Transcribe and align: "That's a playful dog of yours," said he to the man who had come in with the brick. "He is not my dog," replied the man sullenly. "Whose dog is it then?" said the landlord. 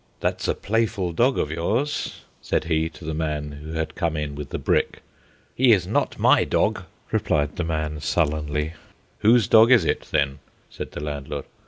"That's 0.19 0.47
a 0.47 0.55
playful 0.55 1.13
dog 1.13 1.37
of 1.37 1.51
yours," 1.51 2.21
said 2.41 2.63
he 2.63 2.89
to 2.89 3.05
the 3.05 3.13
man 3.13 3.51
who 3.63 3.73
had 3.73 3.93
come 3.93 4.17
in 4.17 4.33
with 4.33 4.49
the 4.49 4.57
brick. 4.57 5.03
"He 5.53 5.73
is 5.73 5.85
not 5.85 6.17
my 6.17 6.43
dog," 6.43 6.85
replied 7.11 7.55
the 7.55 7.63
man 7.63 7.99
sullenly. 8.01 8.73
"Whose 9.19 9.47
dog 9.47 9.71
is 9.71 9.85
it 9.85 10.07
then?" 10.11 10.39
said 10.71 10.93
the 10.93 11.03
landlord. 11.03 11.45